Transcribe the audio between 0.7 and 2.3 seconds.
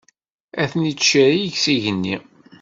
ten-tciriɣ s yigenni.